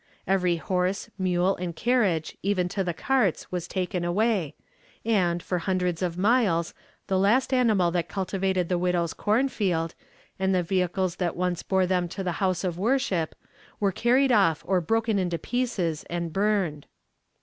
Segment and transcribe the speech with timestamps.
[0.25, 4.55] Every horse, mule, and carriage, even to the carts, was taken away,
[5.05, 6.73] and, for hundreds of miles,
[7.05, 9.93] the last animal that cultivated the widow's corn field,
[10.39, 13.35] and the vehicles that once bore them to the house of worship,
[13.79, 16.87] were carried off or broken into pieces and burned.